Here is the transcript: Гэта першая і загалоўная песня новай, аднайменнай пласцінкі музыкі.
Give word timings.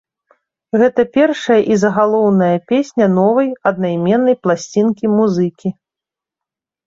Гэта 0.83 1.01
першая 1.17 1.57
і 1.73 1.75
загалоўная 1.83 2.55
песня 2.71 3.05
новай, 3.19 3.49
аднайменнай 3.71 4.35
пласцінкі 4.47 5.05
музыкі. 5.19 5.69